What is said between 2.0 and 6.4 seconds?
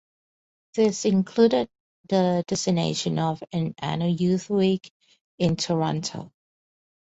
the designation of an annual Youth Week in Toronto.